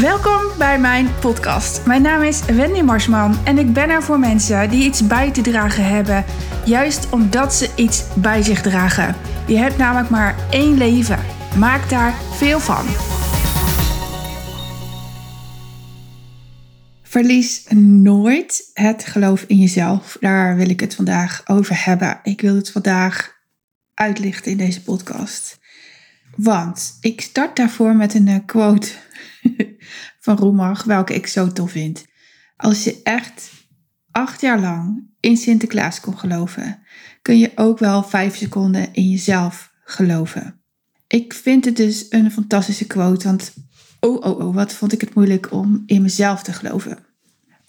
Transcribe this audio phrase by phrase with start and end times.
[0.00, 1.86] Welkom bij mijn podcast.
[1.86, 5.40] Mijn naam is Wendy Marsman en ik ben er voor mensen die iets bij te
[5.40, 6.24] dragen hebben,
[6.64, 9.16] juist omdat ze iets bij zich dragen.
[9.46, 11.18] Je hebt namelijk maar één leven.
[11.58, 12.86] Maak daar veel van.
[17.02, 17.66] Verlies
[18.02, 20.16] nooit het geloof in jezelf.
[20.20, 22.20] Daar wil ik het vandaag over hebben.
[22.22, 23.36] Ik wil het vandaag
[23.94, 25.58] uitlichten in deze podcast.
[26.36, 28.88] Want ik start daarvoor met een eh, quote
[30.24, 32.04] van Roemach, welke ik zo tof vind.
[32.56, 33.50] Als je echt
[34.10, 36.82] acht jaar lang in Sinterklaas kon geloven,
[37.22, 40.60] kun je ook wel vijf seconden in jezelf geloven.
[41.06, 43.54] Ik vind het dus een fantastische quote, want
[44.00, 46.98] oh, oh, oh, wat vond ik het moeilijk om in mezelf te geloven.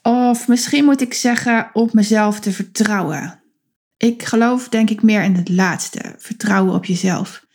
[0.01, 3.43] Of misschien moet ik zeggen op mezelf te vertrouwen.
[3.97, 7.45] Ik geloof denk ik meer in het laatste, vertrouwen op jezelf.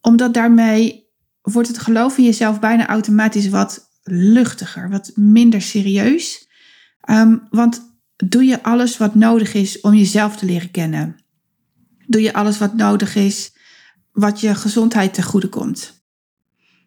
[0.00, 1.03] Omdat daarmee
[1.52, 6.48] wordt het geloof in jezelf bijna automatisch wat luchtiger, wat minder serieus.
[7.10, 11.24] Um, want doe je alles wat nodig is om jezelf te leren kennen?
[12.06, 13.52] Doe je alles wat nodig is
[14.12, 16.02] wat je gezondheid ten goede komt?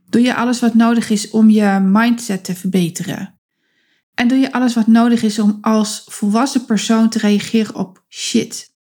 [0.09, 3.39] Doe je alles wat nodig is om je mindset te verbeteren?
[4.13, 8.75] En doe je alles wat nodig is om als volwassen persoon te reageren op shit?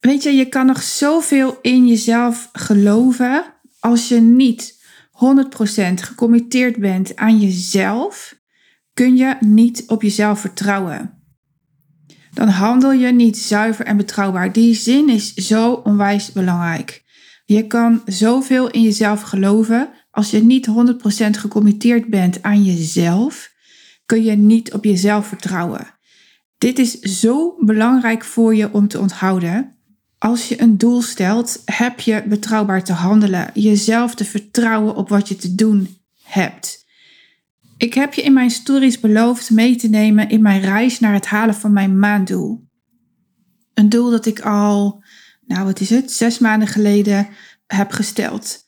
[0.00, 3.44] Weet je, je kan nog zoveel in jezelf geloven
[3.78, 4.79] als je niet
[5.20, 8.38] 100% gecommitteerd bent aan jezelf,
[8.94, 11.22] kun je niet op jezelf vertrouwen.
[12.34, 14.52] Dan handel je niet zuiver en betrouwbaar.
[14.52, 17.04] Die zin is zo onwijs belangrijk.
[17.44, 19.90] Je kan zoveel in jezelf geloven.
[20.10, 20.70] Als je niet 100%
[21.30, 23.52] gecommitteerd bent aan jezelf,
[24.06, 25.98] kun je niet op jezelf vertrouwen.
[26.58, 29.79] Dit is zo belangrijk voor je om te onthouden.
[30.20, 35.28] Als je een doel stelt, heb je betrouwbaar te handelen, jezelf te vertrouwen op wat
[35.28, 36.84] je te doen hebt.
[37.76, 41.26] Ik heb je in mijn stories beloofd mee te nemen in mijn reis naar het
[41.26, 42.68] halen van mijn maanddoel.
[43.74, 45.04] Een doel dat ik al,
[45.46, 47.28] nou wat is het, zes maanden geleden
[47.66, 48.64] heb gesteld.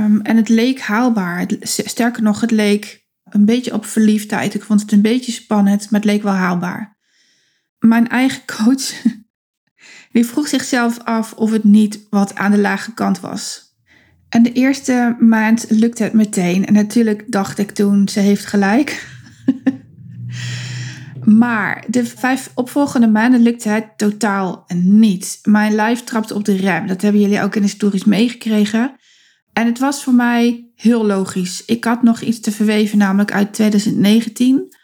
[0.00, 1.46] Um, en het leek haalbaar.
[1.60, 4.54] Sterker nog, het leek een beetje op verliefdheid.
[4.54, 6.96] Ik vond het een beetje spannend, maar het leek wel haalbaar.
[7.78, 8.92] Mijn eigen coach
[10.16, 13.74] die vroeg zichzelf af of het niet wat aan de lage kant was.
[14.28, 16.66] En de eerste maand lukte het meteen.
[16.66, 19.08] En natuurlijk dacht ik toen, ze heeft gelijk.
[21.42, 25.38] maar de vijf opvolgende maanden lukte het totaal niet.
[25.42, 26.86] Mijn lijf trapte op de rem.
[26.86, 28.96] Dat hebben jullie ook in de stories meegekregen.
[29.52, 31.64] En het was voor mij heel logisch.
[31.64, 34.75] Ik had nog iets te verweven, namelijk uit 2019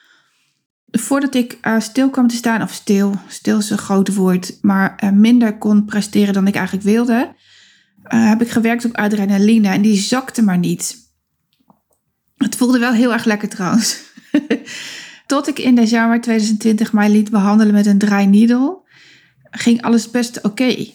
[1.12, 5.00] voordat ik uh, stil kwam te staan, of stil, stil is een groot woord, maar
[5.04, 7.34] uh, minder kon presteren dan ik eigenlijk wilde,
[8.14, 10.96] uh, heb ik gewerkt op adrenaline en die zakte maar niet.
[12.36, 14.00] Het voelde wel heel erg lekker trouwens.
[15.26, 18.80] Tot ik in december 2020 mij liet behandelen met een dry needle,
[19.50, 20.86] ging alles best oké.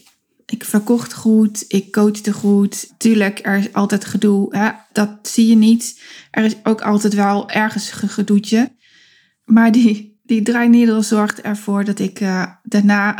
[0.46, 2.94] Ik verkocht goed, ik coachte goed.
[2.98, 4.70] Tuurlijk, er is altijd gedoe, hè?
[4.92, 6.02] dat zie je niet.
[6.32, 8.76] Er is ook altijd wel ergens een gedoetje.
[9.48, 13.16] Maar die, die draainiedel zorgt ervoor dat ik uh, daarna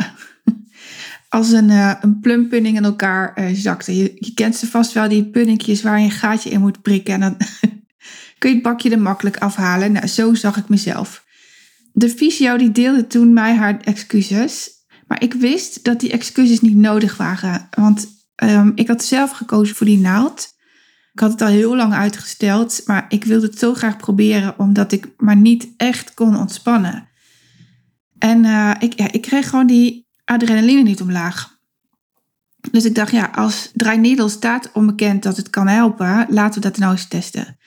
[1.28, 3.96] als een, uh, een plumpudding in elkaar uh, zakte.
[3.96, 7.14] Je, kent ze vast wel, die puddingjes waar je een gaatje in moet prikken.
[7.14, 7.36] En dan
[8.38, 9.92] kun je het bakje er makkelijk afhalen.
[9.92, 11.26] Nou, zo zag ik mezelf.
[11.92, 14.70] De fysio die deelde toen mij haar excuses.
[15.06, 17.68] Maar ik wist dat die excuses niet nodig waren.
[17.70, 18.06] Want
[18.42, 20.56] um, ik had zelf gekozen voor die naald.
[21.18, 24.92] Ik had het al heel lang uitgesteld, maar ik wilde het zo graag proberen, omdat
[24.92, 27.08] ik maar niet echt kon ontspannen.
[28.18, 31.58] En uh, ik, ik kreeg gewoon die adrenaline niet omlaag.
[32.70, 36.78] Dus ik dacht, ja, als Dry staat onbekend dat het kan helpen, laten we dat
[36.78, 37.58] nou eens testen.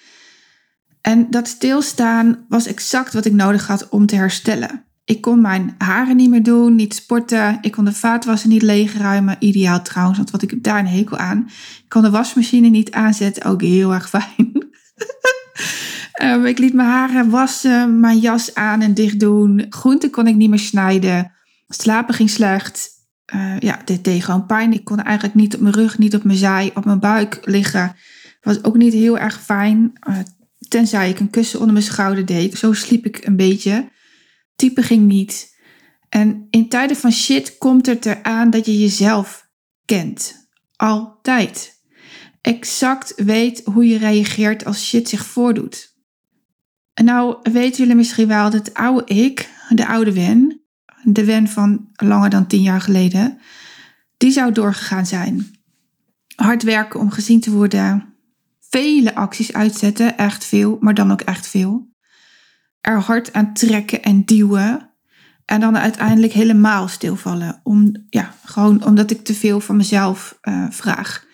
[1.01, 4.85] En dat stilstaan was exact wat ik nodig had om te herstellen.
[5.05, 7.57] Ik kon mijn haren niet meer doen, niet sporten.
[7.61, 9.35] Ik kon de vaatwasser niet leegruimen.
[9.39, 11.45] Ideaal trouwens, want wat ik daar een hekel aan.
[11.77, 14.69] Ik kon de wasmachine niet aanzetten, ook heel erg fijn.
[16.23, 19.65] um, ik liet mijn haren wassen, mijn jas aan en dicht doen.
[19.69, 21.31] Groenten kon ik niet meer snijden.
[21.67, 22.89] Slapen ging slecht.
[23.35, 24.73] Uh, ja, dit deed gewoon pijn.
[24.73, 27.95] Ik kon eigenlijk niet op mijn rug, niet op mijn zij, op mijn buik liggen.
[28.41, 29.91] Was ook niet heel erg fijn.
[30.09, 30.17] Uh,
[30.67, 32.57] tenzij ik een kussen onder mijn schouder deed.
[32.57, 33.89] Zo sliep ik een beetje
[34.61, 35.59] type ging niet.
[36.09, 39.49] En in tijden van shit komt het eraan dat je jezelf
[39.85, 40.49] kent.
[40.75, 41.79] Altijd.
[42.41, 45.95] Exact weet hoe je reageert als shit zich voordoet.
[46.93, 50.61] En nou weten jullie misschien wel dat het oude ik, de oude Wen,
[51.03, 53.39] de Wen van langer dan tien jaar geleden,
[54.17, 55.55] die zou doorgegaan zijn.
[56.35, 58.15] Hard werken om gezien te worden,
[58.59, 61.90] vele acties uitzetten, echt veel, maar dan ook echt veel.
[62.81, 64.89] Er hard aan trekken en duwen.
[65.45, 67.59] En dan uiteindelijk helemaal stilvallen.
[67.63, 71.25] Om, ja, gewoon omdat ik te veel van mezelf uh, vraag.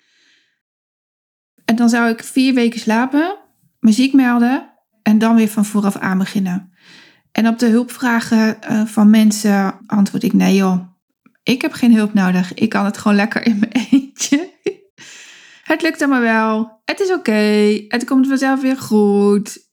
[1.64, 3.36] En dan zou ik vier weken slapen,
[3.80, 6.72] muziek melden en dan weer van vooraf aan beginnen.
[7.32, 10.88] En op de hulpvragen uh, van mensen antwoord ik nee joh,
[11.48, 12.54] ik heb geen hulp nodig.
[12.54, 14.50] Ik kan het gewoon lekker in mijn eentje.
[15.62, 16.80] het lukt allemaal wel.
[16.84, 17.84] Het is oké.
[17.88, 19.67] Het komt vanzelf weer goed.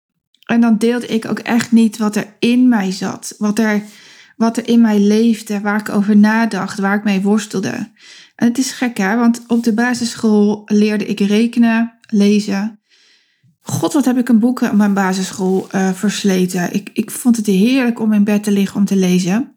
[0.46, 3.36] En dan deelde ik ook echt niet wat er in mij zat.
[3.38, 3.82] Wat er,
[4.38, 5.62] wat er in mij leefde.
[5.62, 6.80] Waar ik over nadacht.
[6.80, 7.92] Waar ik mee worstelde.
[8.36, 9.16] En het is gek hè.
[9.16, 12.80] Want op de basisschool leerde ik rekenen, lezen.
[13.68, 16.74] God, wat heb ik een boeken op mijn basisschool uh, versleten.
[16.74, 19.56] Ik, ik vond het heerlijk om in bed te liggen om te lezen.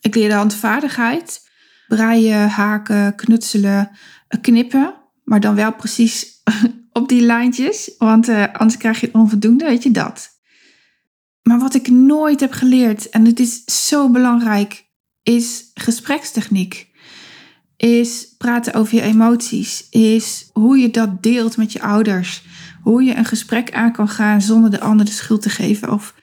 [0.00, 1.48] Ik leerde handvaardigheid,
[1.88, 3.90] breien, haken, knutselen,
[4.28, 4.94] eh, knippen.
[5.24, 6.42] Maar dan wel precies
[6.92, 10.28] op die lijntjes, want uh, anders krijg je onvoldoende, weet je dat.
[11.42, 14.88] Maar wat ik nooit heb geleerd, en het is zo belangrijk,
[15.22, 16.88] is gesprekstechniek.
[17.76, 19.88] Is praten over je emoties.
[19.90, 22.42] Is hoe je dat deelt met je ouders.
[22.82, 25.92] Hoe je een gesprek aan kan gaan zonder de ander de schuld te geven.
[25.92, 26.14] Of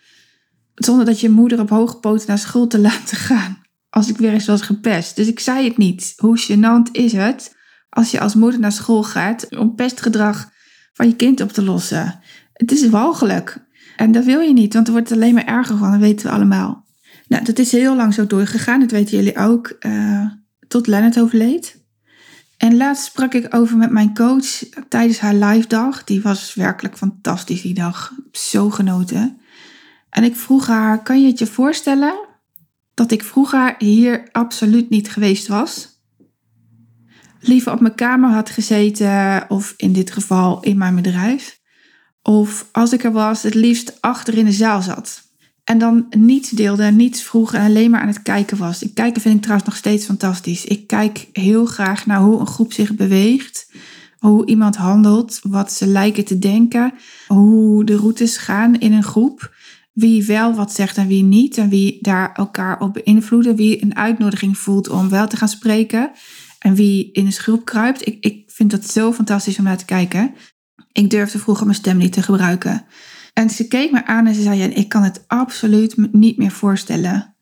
[0.75, 4.34] zonder dat je moeder op hoge poten naar school te laten gaan als ik weer
[4.34, 5.16] eens was gepest.
[5.16, 6.14] Dus ik zei het niet.
[6.18, 7.56] Hoe gênant is het
[7.90, 10.50] als je als moeder naar school gaat om pestgedrag
[10.97, 12.19] van je kind op te lossen?
[12.53, 13.57] Het is walgelijk.
[13.95, 16.31] En dat wil je niet, want er wordt alleen maar erger van, dat weten we
[16.33, 16.85] allemaal.
[17.27, 20.25] Nou, dat is heel lang zo doorgegaan, dat weten jullie ook, uh,
[20.67, 21.85] tot Lennart overleed.
[22.57, 26.03] En laatst sprak ik over met mijn coach tijdens haar live dag.
[26.03, 28.13] Die was werkelijk fantastisch die dag.
[28.31, 29.39] Zo genoten.
[30.09, 32.27] En ik vroeg haar, kan je het je voorstellen
[32.94, 35.96] dat ik vroeger hier absoluut niet geweest was.
[37.39, 41.60] Liever op mijn kamer had gezeten, of in dit geval in mijn bedrijf.
[42.22, 45.25] Of als ik er was, het liefst achter in de zaal zat.
[45.63, 48.84] En dan niets deelde, niets vroeg en alleen maar aan het kijken was.
[48.84, 50.66] Ik kijken vind ik trouwens nog steeds fantastisch.
[50.66, 53.72] Ik kijk heel graag naar hoe een groep zich beweegt.
[54.18, 56.94] Hoe iemand handelt, wat ze lijken te denken.
[57.28, 59.56] Hoe de routes gaan in een groep
[59.94, 61.57] wie wel wat zegt en wie niet.
[61.57, 63.56] En wie daar elkaar op beïnvloeden.
[63.56, 66.12] Wie een uitnodiging voelt om wel te gaan spreken.
[66.68, 68.08] En wie in de schulp kruipt.
[68.08, 70.36] Ik, ik vind dat zo fantastisch om naar te kijken.
[70.92, 72.86] Ik durfde vroeger mijn stem niet te gebruiken.
[73.34, 77.36] En ze keek me aan en ze zei: Ik kan het absoluut niet meer voorstellen.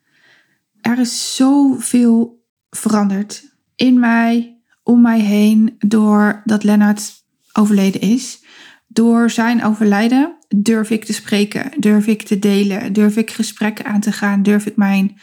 [0.82, 7.14] Er is zoveel veranderd in mij, om mij heen, doordat Lennart
[7.54, 8.44] overleden is.
[8.88, 14.02] Door zijn overlijden durf ik te spreken, durf ik te delen, durf ik gesprekken aan
[14.02, 15.20] te gaan, durf ik mijn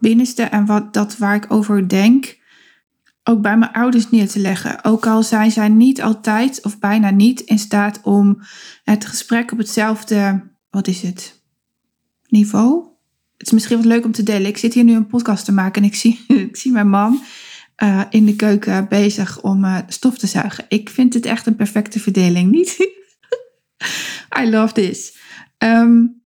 [0.00, 2.38] binnenste en wat dat waar ik over denk
[3.24, 4.84] ook bij mijn ouders neer te leggen.
[4.84, 8.42] Ook al zijn zij niet altijd of bijna niet in staat om
[8.84, 11.42] het gesprek op hetzelfde, wat is het,
[12.28, 12.84] niveau?
[13.36, 14.48] Het is misschien wat leuk om te delen.
[14.48, 17.22] Ik zit hier nu een podcast te maken en ik zie, ik zie mijn man
[17.82, 20.64] uh, in de keuken bezig om uh, stof te zuigen.
[20.68, 22.50] Ik vind het echt een perfecte verdeling.
[22.56, 22.76] Niet
[24.40, 25.16] I love this.
[25.58, 26.22] Um,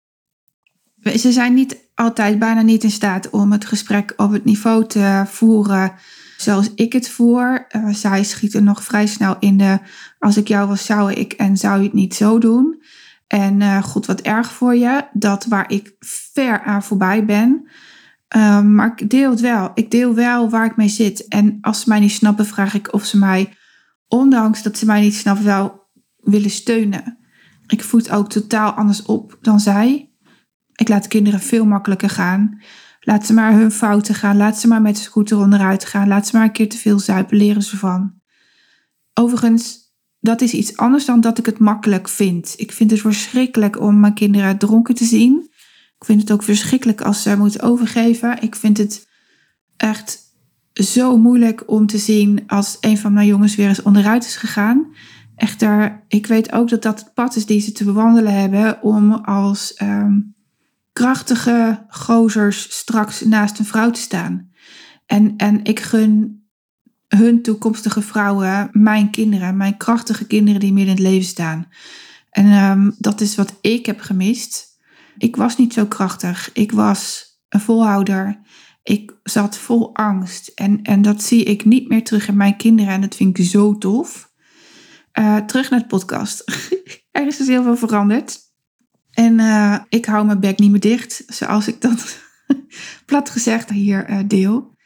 [1.19, 5.22] ze zijn niet altijd bijna niet in staat om het gesprek op het niveau te
[5.26, 5.92] voeren
[6.40, 7.66] zoals ik het voer.
[7.76, 9.78] Uh, zij schieten nog vrij snel in de
[10.19, 12.82] als ik jou was zou ik en zou je het niet zo doen.
[13.26, 15.04] En uh, goed, wat erg voor je.
[15.12, 17.68] Dat waar ik ver aan voorbij ben.
[18.37, 19.70] Um, maar ik deel het wel.
[19.75, 21.28] Ik deel wel waar ik mee zit.
[21.28, 23.56] En als ze mij niet snappen, vraag ik of ze mij,
[24.09, 27.18] ondanks dat ze mij niet snappen, wel willen steunen.
[27.66, 30.11] Ik voed ook totaal anders op dan zij.
[30.75, 32.61] Ik laat kinderen veel makkelijker gaan.
[33.00, 34.37] Laat ze maar hun fouten gaan.
[34.37, 36.09] Laat ze maar met de scooter onderuit gaan.
[36.09, 37.37] Laat ze maar een keer te veel zuipen.
[37.37, 38.14] Leren ze van.
[39.14, 39.78] Overigens,
[40.21, 42.54] dat is iets anders dan dat ik het makkelijk vind.
[42.57, 45.49] Ik vind het verschrikkelijk om mijn kinderen dronken te zien.
[45.99, 48.42] Ik vind het ook verschrikkelijk als ze moeten overgeven.
[48.42, 49.09] Ik vind het
[49.76, 50.19] echt
[50.73, 54.95] zo moeilijk om te zien als een van mijn jongens weer eens onderuit is gegaan.
[55.37, 59.12] Echter, ik weet ook dat dat het pad is die ze te bewandelen hebben om
[59.12, 60.19] als ehm,
[60.92, 64.50] krachtige gozers straks naast een vrouw te staan.
[65.06, 66.44] En, en ik gun
[67.09, 71.68] hun toekomstige vrouwen, mijn kinderen, mijn krachtige kinderen die midden in het leven staan.
[72.30, 74.78] En um, dat is wat ik heb gemist.
[75.18, 76.50] Ik was niet zo krachtig.
[76.52, 78.40] Ik was een volhouder.
[78.82, 80.49] Ik zat vol angst.
[80.54, 82.92] En, en dat zie ik niet meer terug in mijn kinderen.
[82.92, 84.30] En dat vind ik zo tof.
[85.18, 86.44] Uh, terug naar het podcast.
[87.11, 88.38] er is dus heel veel veranderd.
[89.11, 92.19] En uh, ik hou mijn bek niet meer dicht, zoals ik dat
[93.07, 94.76] plat gezegd hier uh, deel.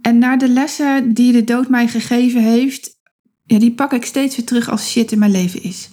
[0.00, 2.98] En naar de lessen die de dood mij gegeven heeft,
[3.44, 5.90] ja, die pak ik steeds weer terug als shit in mijn leven is.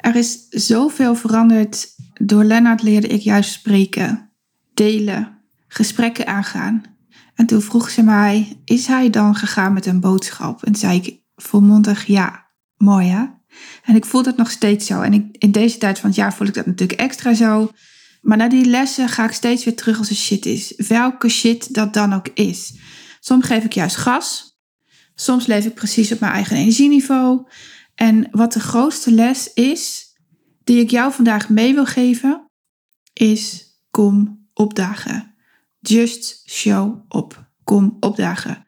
[0.00, 1.88] Er is zoveel veranderd.
[2.14, 4.30] Door Lennart leerde ik juist spreken,
[4.74, 6.82] delen, gesprekken aangaan.
[7.34, 10.64] En toen vroeg ze mij, is hij dan gegaan met een boodschap?
[10.64, 12.48] En zei ik volmondig ja.
[12.76, 13.24] Mooi hè?
[13.84, 15.00] En ik voel dat nog steeds zo.
[15.00, 17.70] En ik, in deze tijd van het jaar voel ik dat natuurlijk extra zo.
[18.20, 20.74] Maar na die lessen ga ik steeds weer terug als er shit is.
[20.76, 22.74] Welke shit dat dan ook is.
[23.20, 24.58] Soms geef ik juist gas.
[25.14, 27.46] Soms leef ik precies op mijn eigen energieniveau.
[27.94, 30.14] En wat de grootste les is,
[30.64, 32.50] die ik jou vandaag mee wil geven,
[33.12, 35.34] is kom opdagen.
[35.80, 37.48] Just show up.
[37.64, 38.66] Kom opdagen.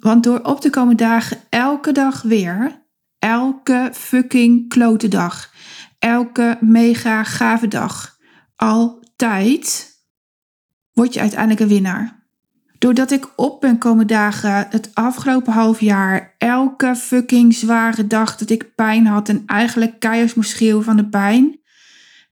[0.00, 2.85] Want door op te komen dagen elke dag weer,
[3.26, 5.52] elke fucking klote dag,
[5.98, 8.16] elke mega gave dag,
[8.56, 9.94] altijd,
[10.92, 12.24] word je uiteindelijk een winnaar.
[12.78, 18.50] Doordat ik op ben komen dagen het afgelopen half jaar, elke fucking zware dag dat
[18.50, 21.60] ik pijn had en eigenlijk keihard moest schreeuwen van de pijn.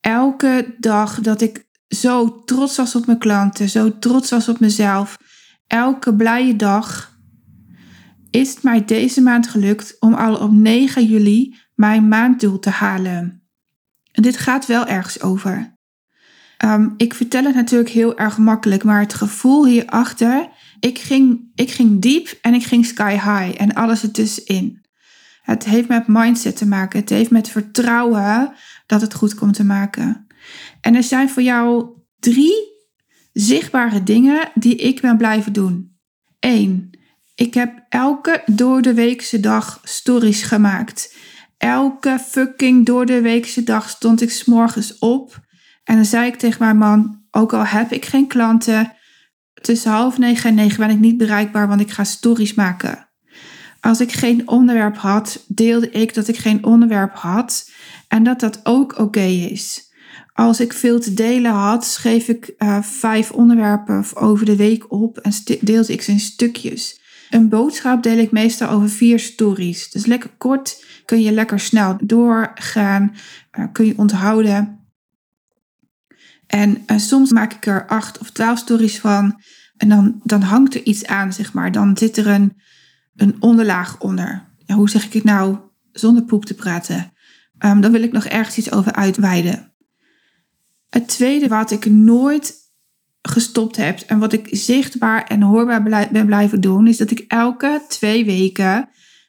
[0.00, 5.18] Elke dag dat ik zo trots was op mijn klanten, zo trots was op mezelf.
[5.66, 7.08] Elke blije dag
[8.30, 13.42] is het mij deze maand gelukt om al op 9 juli mijn maanddoel te halen.
[14.12, 15.76] En dit gaat wel ergens over.
[16.64, 20.49] Um, ik vertel het natuurlijk heel erg makkelijk, maar het gevoel hierachter,
[20.80, 24.87] ik ging, ik ging diep en ik ging sky high en alles ertussenin.
[25.42, 27.00] Het heeft met mindset te maken.
[27.00, 28.52] Het heeft met vertrouwen
[28.87, 30.26] dat het goed komt te maken.
[30.80, 31.87] En er zijn voor jou
[32.18, 32.54] drie
[33.32, 35.97] zichtbare dingen die ik ben blijven doen.
[36.40, 36.98] Eén,
[37.38, 41.14] ik heb elke door de weekse dag stories gemaakt.
[41.59, 45.40] Elke fucking door de weekse dag stond ik s'morgens op.
[45.85, 48.92] En dan zei ik tegen mijn man, ook al heb ik geen klanten,
[49.54, 53.09] tussen half negen en negen ben ik niet bereikbaar, want ik ga stories maken.
[53.80, 57.71] Als ik geen onderwerp had, deelde ik dat ik geen onderwerp had
[58.09, 59.92] en dat dat ook oké is.
[60.33, 65.18] Als ik veel te delen had, schreef ik uh, vijf onderwerpen over de week op
[65.18, 66.98] en deelde ik ze in stukjes.
[67.30, 69.90] Een boodschap deel ik meestal over vier stories.
[69.90, 73.14] Dus lekker kort, kun je lekker snel doorgaan,
[73.58, 74.87] uh, kun je onthouden.
[76.47, 79.40] En uh, soms maak ik er acht of twaalf stories van.
[79.76, 81.73] En dan, dan hangt er iets aan, zeg maar.
[81.73, 82.56] Dan zit er een,
[83.16, 84.47] een onderlaag onder.
[84.56, 85.58] Ja, hoe zeg ik het nou
[85.92, 87.12] zonder poep te praten?
[87.58, 89.73] Um, dan wil ik nog ergens iets over uitweiden.
[90.88, 92.54] Het tweede wat ik nooit
[93.28, 97.82] gestopt heb en wat ik zichtbaar en hoorbaar ben blijven doen, is dat ik elke
[97.88, 98.88] twee weken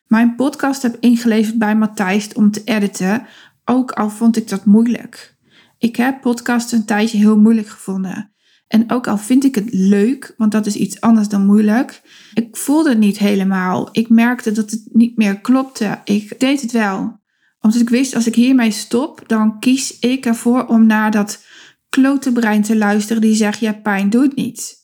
[0.09, 3.25] mijn podcast heb ingeleverd bij Matthijs om te editen.
[3.65, 5.35] Ook al vond ik dat moeilijk.
[5.77, 8.31] Ik heb podcast een tijdje heel moeilijk gevonden.
[8.67, 12.01] En ook al vind ik het leuk, want dat is iets anders dan moeilijk.
[12.33, 13.89] Ik voelde het niet helemaal.
[13.91, 15.99] Ik merkte dat het niet meer klopte.
[16.03, 17.19] Ik deed het wel.
[17.61, 21.43] Omdat ik wist, als ik hiermee stop, dan kies ik ervoor om naar dat
[21.89, 24.77] klote brein te luisteren die zegt, ja pijn doet niet.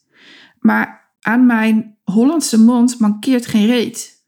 [0.60, 4.24] Maar aan mijn Hollandse mond mankeert geen reet.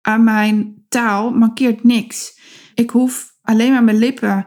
[0.00, 2.38] Aan mijn taal mankeert niks.
[2.74, 4.46] Ik hoef alleen maar mijn lippen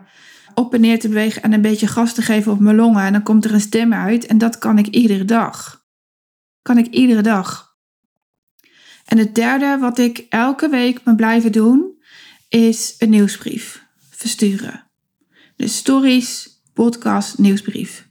[0.53, 3.03] op en neer te bewegen en een beetje gas te geven op mijn longen.
[3.03, 4.25] En dan komt er een stem uit.
[4.25, 5.85] En dat kan ik iedere dag.
[6.61, 7.75] Kan ik iedere dag.
[9.05, 12.01] En het derde wat ik elke week me blijven doen,
[12.49, 14.83] is een nieuwsbrief versturen.
[15.55, 18.07] Dus stories, podcast, nieuwsbrief.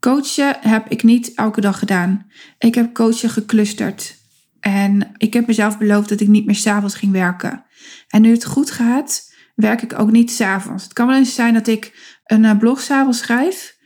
[0.00, 2.26] Coachen heb ik niet elke dag gedaan.
[2.58, 4.16] Ik heb coachen geclusterd.
[4.60, 7.64] En ik heb mezelf beloofd dat ik niet meer s'avonds ging werken.
[8.08, 10.82] En nu het goed gaat, werk ik ook niet s'avonds.
[10.84, 13.76] Het kan wel eens zijn dat ik een uh, blog s'avonds schrijf.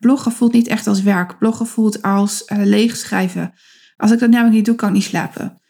[0.00, 1.38] Bloggen voelt niet echt als werk.
[1.38, 3.52] Bloggen voelt als uh, leegschrijven.
[3.96, 5.60] Als ik dat namelijk niet doe, kan ik niet slapen.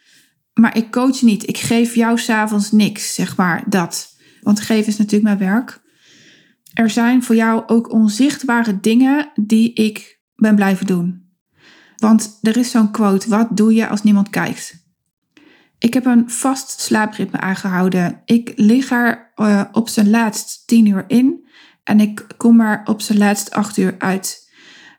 [0.53, 1.47] Maar ik coach niet.
[1.47, 4.09] Ik geef jou s'avonds niks, zeg maar, dat.
[4.41, 5.81] Want geven is natuurlijk mijn werk.
[6.73, 11.29] Er zijn voor jou ook onzichtbare dingen die ik ben blijven doen.
[11.97, 14.79] Want er is zo'n quote: wat doe je als niemand kijkt?
[15.79, 18.21] Ik heb een vast slaapritme aangehouden.
[18.25, 21.47] Ik lig er uh, op zijn laatst tien uur in
[21.83, 24.49] en ik kom er op zijn laatst acht uur uit.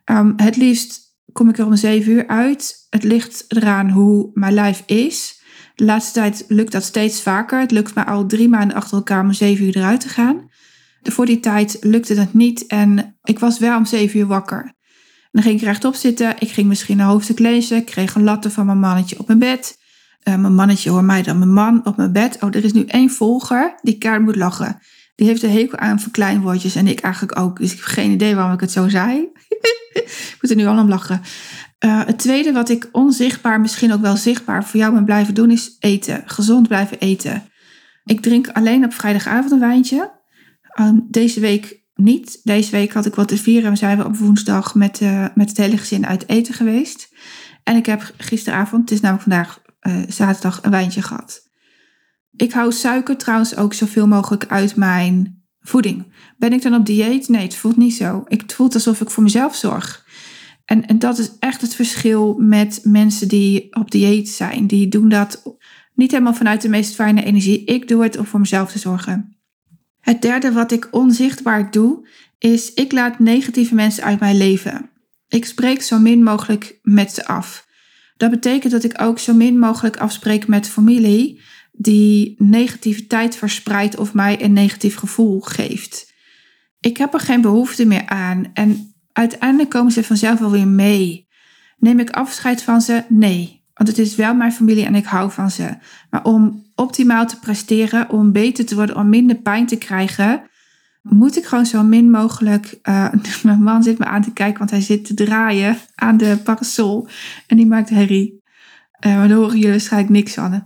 [0.05, 1.01] Um, het liefst
[1.33, 2.87] kom ik er om zeven uur uit.
[2.91, 5.43] Het ligt eraan hoe mijn lijf is.
[5.75, 7.61] De laatste tijd lukt dat steeds vaker.
[7.61, 10.51] Het lukt me al drie maanden achter elkaar om zeven uur eruit te gaan.
[11.03, 14.73] Voor die tijd lukte dat niet en ik was wel om zeven uur wakker.
[15.33, 16.35] Dan ging ik rechtop zitten.
[16.39, 17.77] Ik ging misschien een hoofdstuk lezen.
[17.77, 19.79] Ik kreeg een latte van mijn mannetje op mijn bed.
[20.25, 22.37] Uh, mijn mannetje hoor mij dan, mijn man op mijn bed.
[22.41, 24.79] Oh, er is nu één volger die kaart moet lachen.
[25.15, 27.59] Die heeft een hekel aan verkleinwoordjes en ik eigenlijk ook.
[27.59, 29.29] Dus ik heb geen idee waarom ik het zo zei.
[29.95, 31.21] ik moet er nu al om lachen.
[31.85, 35.51] Uh, het tweede wat ik onzichtbaar, misschien ook wel zichtbaar voor jou ben blijven doen,
[35.51, 36.23] is eten.
[36.27, 37.43] Gezond blijven eten.
[38.05, 40.21] Ik drink alleen op vrijdagavond een wijntje.
[40.73, 42.41] Ehm, deze week niet.
[42.45, 45.49] Deze week had ik wat te vieren en zijn we op woensdag met, uh, met
[45.49, 47.15] het hele gezin uit eten geweest.
[47.65, 51.51] En ik heb gisteravond, het is namelijk vandaag uh, zaterdag, een wijntje gehad.
[52.37, 56.13] Ik hou suiker trouwens ook zoveel mogelijk uit mijn voeding.
[56.37, 57.29] Ben ik dan op dieet?
[57.29, 58.25] Nee, het voelt niet zo.
[58.29, 60.07] Ik, het voelt alsof ik voor mezelf zorg.
[60.65, 64.67] En, en dat is echt het verschil met mensen die op dieet zijn.
[64.67, 65.43] Die doen dat
[65.95, 67.65] niet helemaal vanuit de meest fijne energie.
[67.65, 69.32] Ik doe het om voor mezelf te zorgen.
[70.03, 74.91] Het derde wat ik onzichtbaar doe, is ik laat negatieve mensen uit mijn leven.
[75.29, 77.67] Ik spreek zo min mogelijk met ze af.
[78.17, 81.41] Dat betekent dat ik ook zo min mogelijk afspreek met familie
[81.73, 86.13] die negativiteit verspreidt of mij een negatief gevoel geeft.
[86.81, 91.29] Ik heb er geen behoefte meer aan en uiteindelijk komen ze vanzelf wel weer mee.
[91.79, 93.05] Neem ik afscheid van ze?
[93.09, 93.62] Nee.
[93.83, 95.75] Want het is wel mijn familie en ik hou van ze.
[96.11, 100.43] Maar om optimaal te presteren, om beter te worden, om minder pijn te krijgen,
[101.03, 102.79] moet ik gewoon zo min mogelijk.
[102.83, 103.13] Uh,
[103.43, 107.09] mijn man zit me aan te kijken, want hij zit te draaien aan de parasol
[107.47, 108.43] en die maakt herrie.
[109.07, 110.65] Uh, maar horen jullie waarschijnlijk niks van.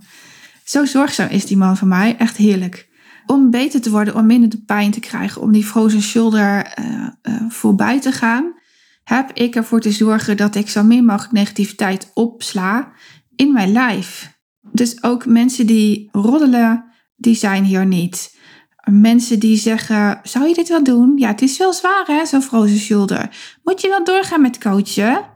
[0.65, 2.89] Zo zorgzaam is die man van mij, echt heerlijk.
[3.27, 7.07] Om beter te worden, om minder de pijn te krijgen, om die frozen shoulder uh,
[7.49, 8.55] voorbij te gaan,
[9.05, 12.93] heb ik ervoor te zorgen dat ik zo min mogelijk negativiteit opsla
[13.37, 14.35] in mijn lijf.
[14.73, 16.85] Dus ook mensen die roddelen,
[17.17, 18.35] die zijn hier niet.
[18.91, 21.13] Mensen die zeggen, zou je dit wel doen?
[21.17, 23.31] Ja, het is wel zwaar hè, zo'n frozen shoulder.
[23.63, 25.35] Moet je wel doorgaan met coachen?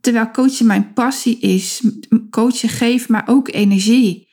[0.00, 1.82] Terwijl coachen mijn passie is.
[2.30, 4.28] Coachen geeft maar ook energie.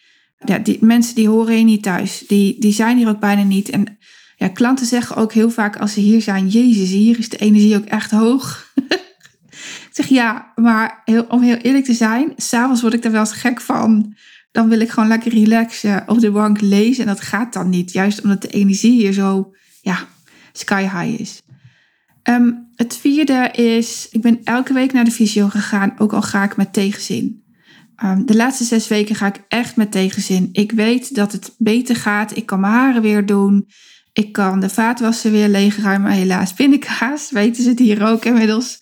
[0.45, 2.23] Ja, die mensen die horen hier niet thuis.
[2.27, 3.69] Die, die zijn hier ook bijna niet.
[3.69, 3.97] En
[4.35, 7.75] ja, klanten zeggen ook heel vaak als ze hier zijn: Jezus, hier is de energie
[7.75, 8.73] ook echt hoog.
[10.07, 13.61] ja, maar heel, om heel eerlijk te zijn, s'avonds word ik er wel eens gek
[13.61, 14.15] van.
[14.51, 17.03] Dan wil ik gewoon lekker relaxen op de bank lezen.
[17.03, 17.91] En dat gaat dan niet.
[17.91, 19.99] Juist omdat de energie hier zo ja,
[20.51, 21.41] sky high is.
[22.23, 26.43] Ehm, het vierde is, ik ben elke week naar de fysio gegaan, ook al ga
[26.43, 27.43] ik met tegenzin.
[28.03, 30.49] Um, de laatste zes weken ga ik echt met tegenzin.
[30.51, 32.35] Ik weet dat het beter gaat.
[32.35, 33.67] Ik kan mijn haren weer doen.
[34.13, 36.11] Ik kan de vaatwasser weer leegruimen.
[36.11, 38.81] Helaas pindakaas, weten ze het hier ook inmiddels.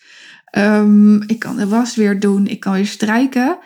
[0.52, 2.48] Um, ik kan de was weer doen.
[2.48, 3.58] Ik kan weer strijken.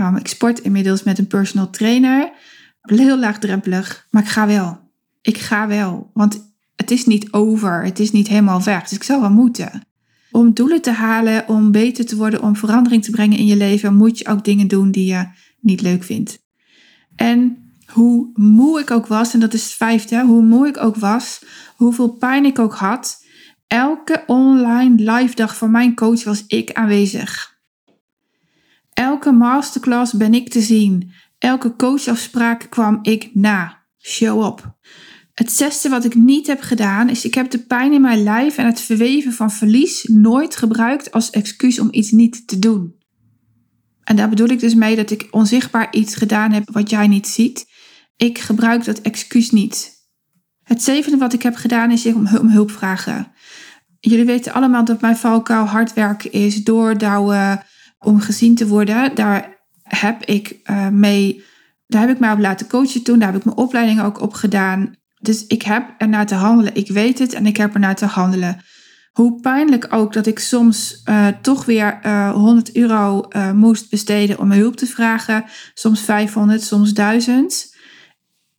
[0.00, 2.32] Um, ik sport inmiddels met een personal trainer.
[2.80, 4.90] Heel laagdrempelig, maar ik ga wel.
[5.22, 7.84] Ik ga wel, want het is niet over.
[7.84, 8.82] Het is niet helemaal weg.
[8.82, 9.82] Dus ik zal wel moeten.
[10.30, 13.94] Om doelen te halen, om beter te worden, om verandering te brengen in je leven,
[13.94, 15.28] moet je ook dingen doen die je
[15.60, 16.38] niet leuk vindt.
[17.16, 20.96] En hoe moe ik ook was, en dat is het vijfde, hoe moe ik ook
[20.96, 21.44] was,
[21.76, 23.24] hoeveel pijn ik ook had,
[23.70, 27.58] elke online live dag van mijn coach was ik aanwezig.
[28.92, 31.12] Elke masterclass ben ik te zien.
[31.38, 33.84] Elke coachafspraak kwam ik na.
[33.98, 34.78] Show up.
[35.34, 38.56] Het zesde wat ik niet heb gedaan is ik heb de pijn in mijn lijf
[38.56, 42.94] en het verweven van verlies nooit gebruikt als excuus om iets niet te doen.
[44.04, 47.26] En daar bedoel ik dus mee dat ik onzichtbaar iets gedaan heb wat jij niet
[47.26, 47.66] ziet.
[48.16, 49.99] Ik gebruik dat excuus niet.
[50.70, 53.32] Het zevende wat ik heb gedaan is om hulp vragen.
[54.00, 57.62] Jullie weten allemaal dat mijn valkuil hard werken is, doordouwen
[57.98, 59.14] om gezien te worden.
[59.14, 61.44] Daar heb ik uh, mee,
[61.86, 63.18] daar heb ik mij op laten coachen toen.
[63.18, 64.94] Daar heb ik mijn opleiding ook op gedaan.
[65.20, 66.74] Dus ik heb ernaar te handelen.
[66.74, 68.60] Ik weet het en ik heb ernaar te handelen.
[69.12, 74.38] Hoe pijnlijk ook dat ik soms uh, toch weer uh, eh, 100 euro moest besteden
[74.38, 75.44] om hulp te vragen.
[75.74, 77.78] Soms 500, soms 1000.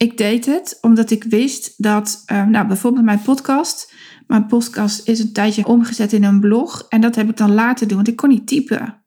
[0.02, 3.94] Ik deed het omdat ik wist dat, uh, nou bijvoorbeeld mijn podcast.
[4.28, 7.88] Mijn podcast is een tijdje omgezet in een blog en dat heb ik dan laten
[7.88, 9.04] doen, want ik kon niet typen.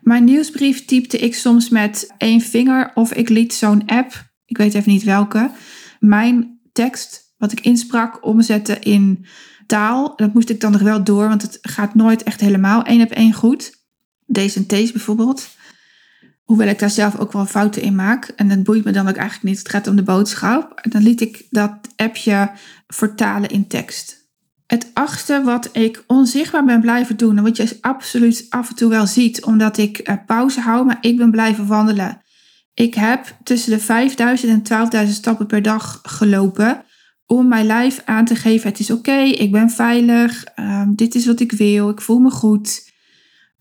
[0.00, 4.74] Mijn nieuwsbrief typte ik soms met één vinger of ik liet zo'n app, ik weet
[4.74, 5.50] even niet welke,
[6.00, 9.26] mijn tekst, wat ik insprak, omzetten in
[9.66, 10.16] taal.
[10.16, 13.10] Dat moest ik dan nog wel door, want het gaat nooit echt helemaal één op
[13.10, 13.72] één goed.
[14.26, 15.48] Deze en T's bijvoorbeeld.
[16.42, 18.28] Hoewel ik daar zelf ook wel fouten in maak.
[18.36, 19.58] En dat boeit me dan ook eigenlijk niet.
[19.58, 20.80] Het gaat om de boodschap.
[20.90, 22.50] Dan liet ik dat appje
[22.86, 24.30] vertalen in tekst.
[24.66, 27.36] Het achtste wat ik onzichtbaar ben blijven doen.
[27.36, 29.44] En wat je absoluut af en toe wel ziet.
[29.44, 30.84] Omdat ik uh, pauze hou.
[30.84, 32.22] Maar ik ben blijven wandelen.
[32.74, 36.84] Ik heb tussen de 5000 en 12.000 stappen per dag gelopen.
[37.26, 38.68] Om mijn lijf aan te geven.
[38.68, 39.18] Het is oké.
[39.18, 40.44] ik ben veilig.
[40.56, 41.88] Um, dit is wat ik wil.
[41.88, 42.91] Ik voel me goed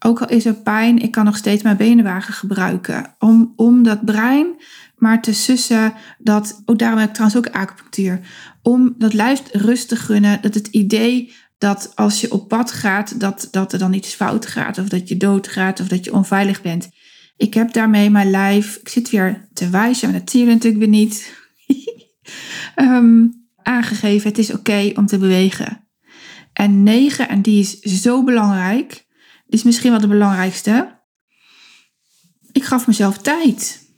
[0.06, 3.16] ook al is er pijn, ik kan nog steeds mijn benenwagen gebruiken.
[3.20, 4.56] Om, om dat brein
[5.02, 8.20] maar te sussen dat, oh daarom heb ik trouwens ook acupunctuur.
[8.62, 13.20] Om dat lijf rust te gunnen, dat het idee dat als je op pad gaat,
[13.20, 14.78] dat, dat er dan iets fout gaat.
[14.78, 16.90] Of dat je doodgaat of dat je onveilig bent.
[17.38, 20.84] Ik heb daarmee mijn lijf, ik zit weer te wijzen, maar dat zie je natuurlijk
[20.84, 21.34] weer niet.
[22.76, 25.88] ehm, aangegeven: het is oké om te bewegen.
[26.54, 29.06] En negen, en die is zo belangrijk,
[29.52, 31.00] is misschien wel de belangrijkste.
[32.52, 33.90] Ik gaf mezelf tijd.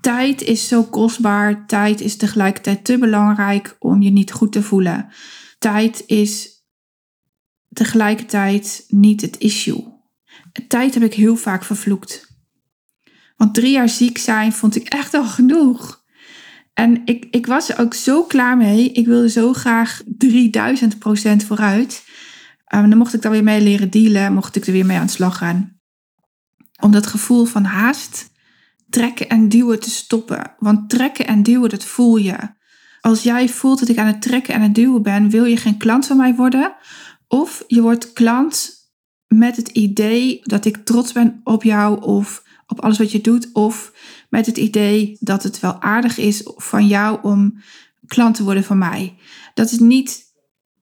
[0.00, 1.66] Tijd is zo kostbaar.
[1.66, 5.08] Tijd is tegelijkertijd te belangrijk om je niet goed te voelen.
[5.58, 6.64] Tijd is
[7.68, 9.98] tegelijkertijd niet het issue.
[10.68, 12.28] Tijd heb ik heel vaak vervloekt.
[13.36, 16.04] Want drie jaar ziek zijn vond ik echt al genoeg.
[16.74, 18.92] En ik, ik was er ook zo klaar mee.
[18.92, 22.04] Ik wilde zo graag 3000 procent vooruit.
[22.74, 24.32] Um, dan mocht ik daar weer mee leren dealen.
[24.32, 25.80] Mocht ik er weer mee aan de slag gaan.
[26.80, 28.30] Om dat gevoel van haast,
[28.90, 30.54] trekken en duwen te stoppen.
[30.58, 32.36] Want trekken en duwen, dat voel je.
[33.00, 35.76] Als jij voelt dat ik aan het trekken en het duwen ben, wil je geen
[35.76, 36.74] klant van mij worden.
[37.28, 38.78] Of je wordt klant
[39.26, 43.48] met het idee dat ik trots ben op jou of op alles wat je doet.
[43.52, 43.92] Of
[44.28, 47.62] met het idee dat het wel aardig is van jou om
[48.06, 49.16] klant te worden van mij.
[49.54, 50.24] Dat is niet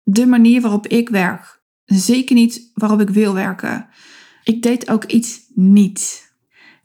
[0.02, 1.55] de manier waarop ik werk.
[1.86, 3.86] Zeker niet waarop ik wil werken.
[4.44, 6.30] Ik deed ook iets niet.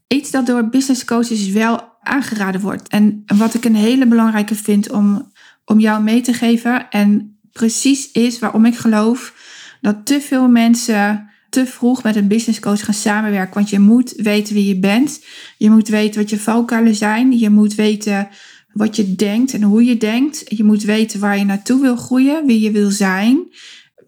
[0.07, 2.87] Iets dat door business coaches wel aangeraden wordt.
[2.87, 5.31] En wat ik een hele belangrijke vind om,
[5.65, 6.89] om jou mee te geven.
[6.89, 9.33] En precies is waarom ik geloof
[9.81, 13.53] dat te veel mensen te vroeg met een business coach gaan samenwerken.
[13.53, 15.25] Want je moet weten wie je bent.
[15.57, 17.39] Je moet weten wat je valkuilen zijn.
[17.39, 18.27] Je moet weten
[18.73, 20.43] wat je denkt en hoe je denkt.
[20.47, 23.49] Je moet weten waar je naartoe wil groeien, wie je wil zijn.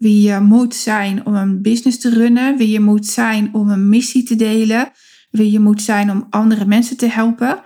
[0.04, 2.56] Wie je moet zijn om een business te runnen.
[2.56, 4.90] Wie je moet zijn om een missie te delen.
[5.30, 7.64] Wie je moet zijn om andere mensen te helpen.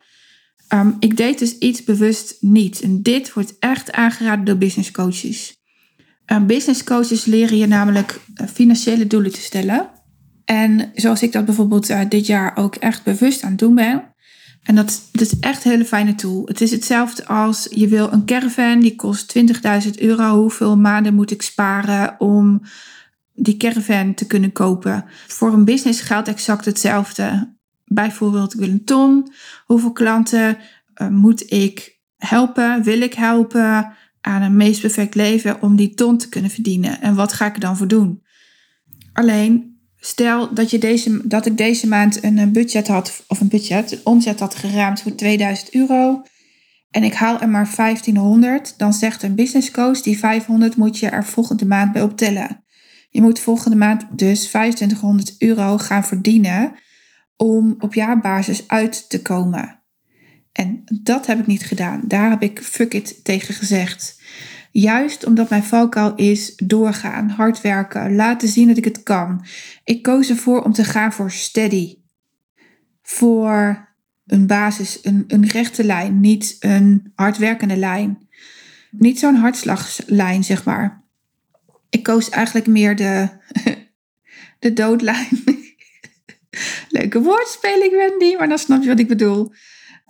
[0.75, 2.81] Um, ik deed dus iets bewust niet.
[2.81, 5.63] En dit wordt echt aangeraden door business coaches.
[6.27, 9.89] Uh, business coaches leren je namelijk eh, financiële doelen te stellen.
[10.45, 14.15] En zoals ik dat bijvoorbeeld uh, dit jaar ook echt bewust aan het doen ben.
[14.69, 16.43] En dat, is echt een hele fijne tool.
[16.45, 19.39] Het is hetzelfde als je wil een caravan, die kost
[19.87, 20.41] 20.000 euro.
[20.41, 22.63] Hoeveel maanden moet ik sparen om
[23.35, 25.05] die caravan te kunnen kopen?
[25.27, 27.55] Voor een business geldt exact hetzelfde.
[27.85, 29.33] Bijvoorbeeld, ik wil een ton.
[29.65, 30.59] Hoeveel klanten
[31.03, 32.83] uh, moet ik helpen?
[32.83, 33.93] Wil ik helpen?
[34.21, 37.01] aan een meest perfect leven om die ton te kunnen verdienen.
[37.01, 38.23] En wat ga ik er dan voor doen?
[39.13, 43.93] Alleen, stel dat, je deze, dat ik deze maand een budget had, of een budget,
[43.93, 46.23] een omzet had geraamd voor 2000 euro.
[46.91, 51.09] En ik haal er maar 1500, dan zegt een business coach, die 500 moet je
[51.09, 52.65] er volgende maand bij optellen.
[53.11, 56.73] Je moet volgende maand dus 2500 euro gaan verdienen
[57.37, 59.83] om op jaarbasis uit te komen.
[60.53, 62.01] En dat heb ik niet gedaan.
[62.05, 64.18] Daar heb ik fuck it tegen gezegd.
[64.71, 69.45] Juist omdat mijn valkuil is doorgaan, hard werken, laten zien dat ik het kan.
[69.85, 71.97] Ik koos ervoor om te gaan voor steady.
[73.03, 73.89] Voor
[74.27, 78.29] een basis, een, een rechte lijn, niet een hardwerkende lijn.
[78.91, 81.03] Niet zo'n hartslagslijn, zeg maar.
[81.91, 83.29] Ik koos eigenlijk meer de,
[84.59, 85.45] de doodlijn.
[86.89, 89.53] Leuke woordspeling, Wendy, maar dan snap je wat ik bedoel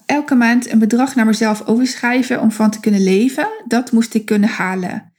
[0.08, 3.48] elke maand een bedrag naar mezelf overschrijven om van te kunnen leven.
[3.66, 5.12] Dat moest ik kunnen halen.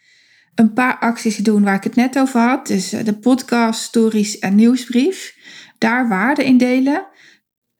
[0.55, 2.67] Een paar acties doen waar ik het net over had.
[2.67, 5.35] Dus eh, de podcast, stories en nieuwsbrief.
[5.77, 7.07] Daar waarde in delen.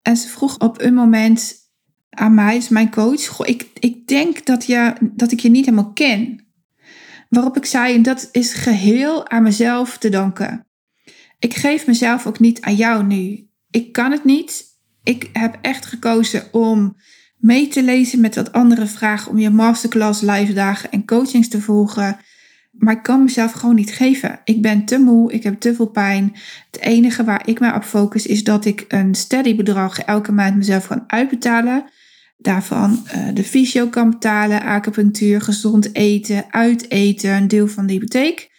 [0.01, 1.55] En ze vroeg op een moment
[2.09, 3.27] aan mij, is mijn coach.
[3.27, 6.47] Goh, ik, ik denk dat, je, dat ik je niet helemaal ken.
[7.29, 10.67] Waarop ik zei, dat is geheel aan mezelf te danken.
[11.39, 13.49] Ik geef mezelf ook niet aan jou nu.
[13.69, 14.68] Ik kan het niet
[15.09, 16.95] ik heb echt gekozen om
[17.37, 21.61] mee te lezen met wat andere vragen, om je masterclass, live dagen en coachings te
[21.61, 22.17] volgen.
[22.71, 24.39] Maar ik kan mezelf gewoon niet geven.
[24.43, 26.35] Ik ben te moe, ik heb te veel pijn.
[26.71, 30.55] Het enige waar ik mij op focus is dat ik een steady bedrag elke maand
[30.55, 31.85] mezelf kan uitbetalen.
[32.37, 38.49] Daarvan uh, de fysio kan betalen, acupunctuur, gezond eten, uiteten, een deel van de hypotheek.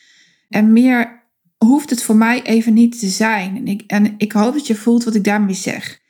[0.48, 1.22] En meer
[1.56, 3.56] hoeft het voor mij even niet te zijn.
[3.56, 6.00] En ik, en ik hoop dat je voelt wat ik daarmee zeg.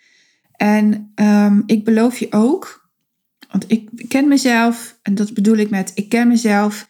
[0.60, 2.90] En um, ik beloof je ook,
[3.50, 6.88] want ik ken mezelf, en dat bedoel ik met ik ken mezelf.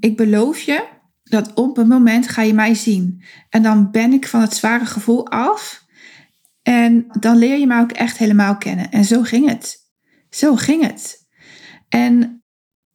[0.00, 0.84] Ik beloof je
[1.24, 3.22] dat op een moment ga je mij zien.
[3.50, 5.84] En dan ben ik van het zware gevoel af.
[6.62, 8.90] En dan leer je mij ook echt helemaal kennen.
[8.90, 9.76] En zo ging het.
[10.30, 11.26] Zo ging het.
[11.88, 12.42] En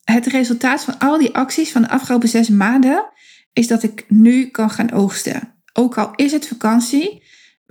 [0.03, 3.09] het resultaat van al die acties van de afgelopen zes maanden
[3.53, 5.61] is dat ik nu kan gaan oogsten.
[5.73, 7.23] Ook al is het vakantie,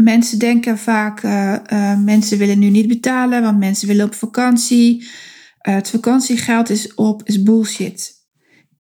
[0.02, 5.00] Mensen denken vaak, uh, mensen willen nu niet betalen, want mensen willen op vakantie.
[5.02, 8.12] Uh, het vakantiegeld is op, is bullshit.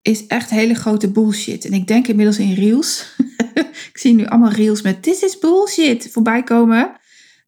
[0.02, 1.66] Is echt hele grote bullshit.
[1.66, 3.16] En ik denk inmiddels in reels.
[3.92, 6.92] ik zie nu allemaal reels met dit is bullshit voorbij komen.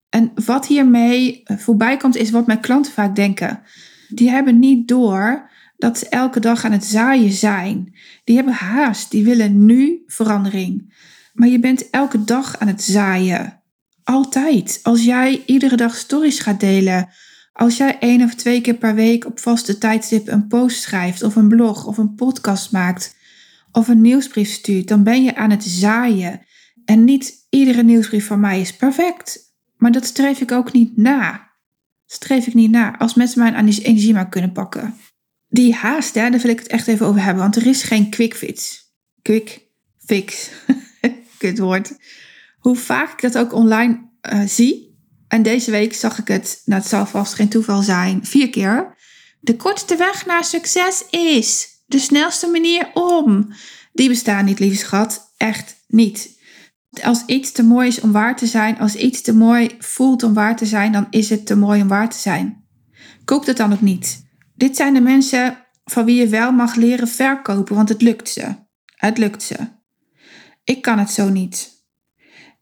[0.09, 3.61] En wat hiermee voorbij komt is wat mijn klanten vaak denken.
[4.09, 7.95] Die hebben niet door dat ze elke dag aan het zaaien zijn.
[8.23, 10.93] Die hebben haast, die willen nu verandering.
[11.33, 13.61] Maar je bent elke dag aan het zaaien.
[14.03, 14.79] Altijd.
[14.83, 17.09] Als jij iedere dag stories gaat delen,
[17.53, 21.35] als jij één of twee keer per week op vaste tijdstip een post schrijft, of
[21.35, 23.15] een blog, of een podcast maakt,
[23.71, 26.41] of een nieuwsbrief stuurt, dan ben je aan het zaaien.
[26.85, 29.39] En niet iedere nieuwsbrief van mij is perfect.
[29.77, 31.51] Maar dat streef ik ook niet na.
[32.05, 32.97] Streef ik niet na.
[32.97, 34.95] Als mensen mijn energie maar kunnen pakken.
[35.49, 37.43] Die haast, daar wil ik het echt even over hebben.
[37.43, 38.87] Want er is geen quick fix.
[39.21, 39.61] Quick
[39.97, 40.49] fix.
[41.43, 41.95] Kut woord.
[42.57, 44.97] Hoe vaak ik dat ook online uh, zie.
[45.27, 48.95] En deze week zag ik het, nou het zal vast geen toeval zijn, vier keer.
[49.39, 53.53] De kortste weg naar succes is de snelste manier om.
[53.93, 55.33] Die bestaan niet, lieve schat.
[55.37, 56.41] Echt niet.
[57.01, 60.33] Als iets te mooi is om waar te zijn, als iets te mooi voelt om
[60.33, 62.65] waar te zijn, dan is het te mooi om waar te zijn.
[63.25, 64.25] Koop dat dan ook niet.
[64.55, 68.55] Dit zijn de mensen van wie je wel mag leren verkopen, want het lukt ze.
[68.95, 69.81] Het lukt ze.
[70.63, 71.71] Ik kan het zo niet.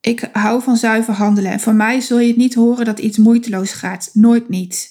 [0.01, 3.17] Ik hou van zuiver handelen en voor mij zul je het niet horen dat iets
[3.17, 4.09] moeiteloos gaat.
[4.13, 4.89] Nooit niet.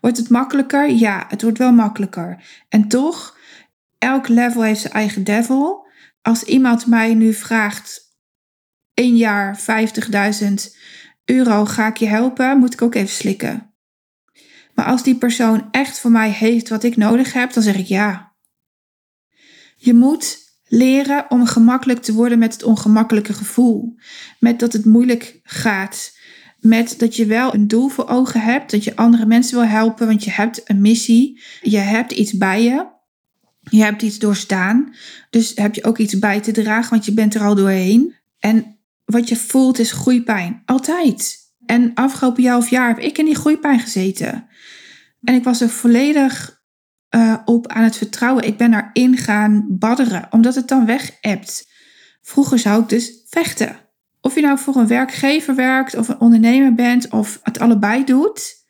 [0.00, 0.90] Wordt het makkelijker?
[0.90, 2.44] Ja, het wordt wel makkelijker.
[2.68, 3.38] En toch,
[3.98, 5.86] elk level heeft zijn eigen devil.
[6.22, 8.00] Als iemand mij nu vraagt,
[8.94, 9.60] één jaar
[10.40, 10.52] 50.000
[11.24, 13.74] euro ga ik je helpen, moet ik ook even slikken.
[14.74, 17.86] Maar als die persoon echt voor mij heeft wat ik nodig heb, dan zeg ik
[17.86, 18.32] ja.
[19.76, 20.41] Je moet
[20.72, 23.94] leren om gemakkelijk te worden met het ongemakkelijke gevoel.
[24.38, 26.16] Met dat het moeilijk gaat.
[26.60, 28.70] Met dat je wel een doel voor ogen hebt.
[28.70, 31.42] Dat je andere mensen wil helpen, want je hebt een missie.
[31.62, 32.86] Je hebt iets bij je.
[33.60, 34.94] Je hebt iets doorstaan.
[35.30, 38.14] Dus heb je ook iets bij te dragen, want je bent er al doorheen.
[38.38, 40.62] En wat je voelt is groeipijn.
[40.64, 41.38] Altijd.
[41.66, 44.46] En afgelopen jaar of jaar heb ik in die groeipijn gezeten.
[45.22, 46.61] En ik was er volledig
[47.16, 48.46] uh, op aan het vertrouwen.
[48.46, 51.70] Ik ben daarin gaan badderen, omdat het dan weg hebt.
[52.22, 53.76] Vroeger zou ik dus vechten.
[54.20, 58.60] Of je nou voor een werkgever werkt, of een ondernemer bent, of het allebei doet.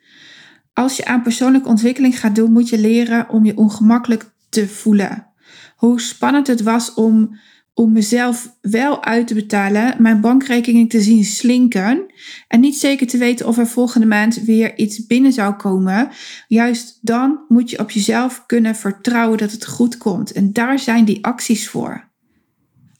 [0.72, 5.26] Als je aan persoonlijke ontwikkeling gaat doen, moet je leren om je ongemakkelijk te voelen.
[5.76, 7.38] Hoe spannend het was om
[7.74, 12.12] om mezelf wel uit te betalen, mijn bankrekening te zien slinken
[12.48, 16.08] en niet zeker te weten of er volgende maand weer iets binnen zou komen.
[16.48, 20.32] Juist dan moet je op jezelf kunnen vertrouwen dat het goed komt.
[20.32, 22.10] En daar zijn die acties voor.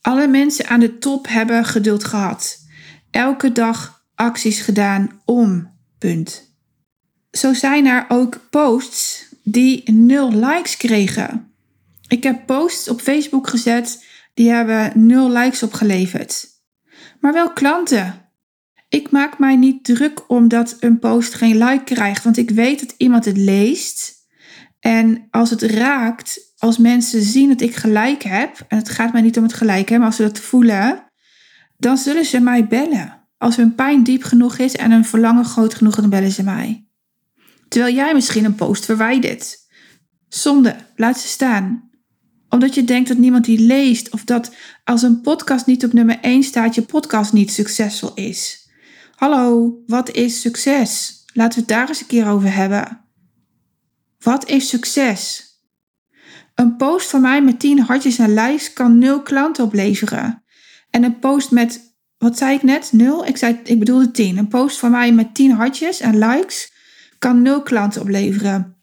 [0.01, 2.57] Alle mensen aan de top hebben geduld gehad.
[3.11, 5.71] Elke dag acties gedaan om.
[5.97, 6.55] Punt.
[7.31, 11.53] Zo zijn er ook posts die nul likes kregen.
[12.07, 16.45] Ik heb posts op Facebook gezet die hebben nul likes opgeleverd.
[17.19, 18.21] Maar wel klanten.
[18.89, 22.93] Ik maak mij niet druk omdat een post geen like krijgt, want ik weet dat
[22.97, 24.13] iemand het leest.
[24.79, 29.21] En als het raakt, als mensen zien dat ik gelijk heb, en het gaat mij
[29.21, 31.11] niet om het gelijk hebben, maar als ze dat voelen,
[31.77, 33.27] dan zullen ze mij bellen.
[33.37, 36.87] Als hun pijn diep genoeg is en hun verlangen groot genoeg, dan bellen ze mij.
[37.67, 39.57] Terwijl jij misschien een post verwijdert.
[40.27, 41.91] Zonde, laat ze staan
[42.53, 44.09] omdat je denkt dat niemand die leest.
[44.13, 44.51] Of dat
[44.83, 48.69] als een podcast niet op nummer 1 staat, je podcast niet succesvol is.
[49.15, 51.23] Hallo, wat is succes?
[51.33, 53.01] Laten we het daar eens een keer over hebben.
[54.19, 55.51] Wat is succes?
[56.55, 60.43] Een post van mij met 10 hartjes en likes kan 0 klanten opleveren.
[60.89, 62.89] En een post met, wat zei ik net?
[62.91, 63.25] 0?
[63.25, 64.37] Ik, zei, ik bedoelde 10.
[64.37, 66.71] Een post van mij met 10 hartjes en likes
[67.19, 68.75] kan 0 klanten opleveren.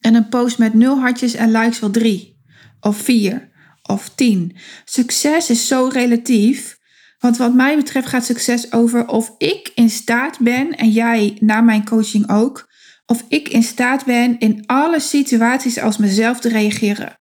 [0.00, 2.37] En een post met 0 hartjes en likes wel 3
[2.80, 3.48] of vier
[3.88, 4.56] of tien.
[4.84, 6.78] Succes is zo relatief.
[7.18, 11.60] Want wat mij betreft gaat succes over of ik in staat ben, en jij na
[11.60, 12.68] mijn coaching ook,
[13.06, 17.18] of ik in staat ben in alle situaties als mezelf te reageren.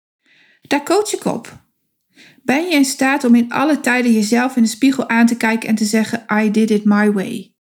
[0.62, 1.60] Daar coach ik op.
[2.44, 5.70] Ben je in staat om in alle tijden jezelf in de spiegel aan te kijken
[5.70, 7.54] en te zeggen: I did it my way?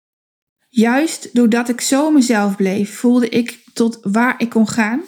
[0.69, 5.03] Juist doordat ik zo mezelf bleef, voelde ik tot waar ik kon gaan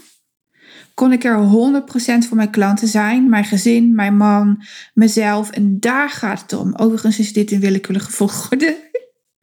[0.95, 4.63] kon ik er 100% voor mijn klanten zijn, mijn gezin, mijn man,
[4.95, 5.51] mezelf.
[5.51, 6.75] En daar gaat het om.
[6.75, 8.77] Overigens is dit in willekeurige volgorde.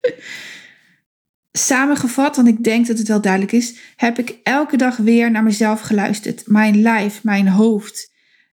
[1.51, 5.43] Samengevat, want ik denk dat het wel duidelijk is, heb ik elke dag weer naar
[5.43, 6.47] mezelf geluisterd.
[6.47, 8.11] Mijn lijf, mijn hoofd.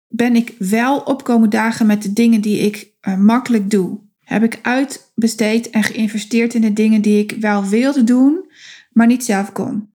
[0.09, 4.00] Ben ik wel opkomen dagen met de dingen die ik uh, makkelijk doe?
[4.20, 8.50] Heb ik uitbesteed en geïnvesteerd in de dingen die ik wel wilde doen,
[8.92, 9.93] maar niet zelf kon?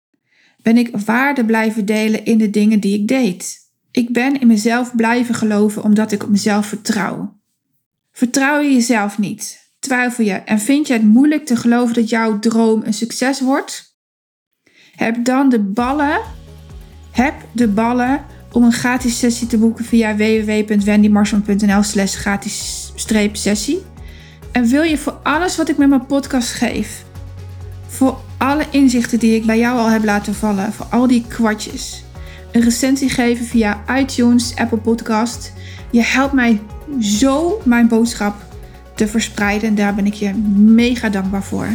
[0.63, 3.57] Ben ik waarde blijven delen in de dingen die ik deed.
[3.91, 7.37] Ik ben in mezelf blijven geloven omdat ik op mezelf vertrouw.
[8.13, 9.71] Vertrouw je jezelf niet?
[9.79, 13.97] Twijfel je en vind je het moeilijk te geloven dat jouw droom een succes wordt?
[14.95, 16.21] Heb dan de ballen,
[17.11, 22.93] heb de ballen om een gratis sessie te boeken via www.wendymarsman.nl slash gratis
[23.33, 23.83] sessie.
[24.53, 27.05] En wil je voor alles wat ik met mijn podcast geef,
[27.89, 32.05] voor alle inzichten die ik bij jou al heb laten vallen, voor al die kwartjes,
[32.53, 35.53] een recensie geven via iTunes, Apple Podcast.
[35.91, 36.61] Je helpt mij
[37.01, 38.35] zo mijn boodschap
[38.95, 41.69] te verspreiden en daar ben ik je mega dankbaar voor.